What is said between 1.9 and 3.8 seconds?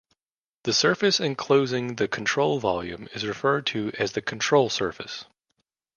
the control volume is referred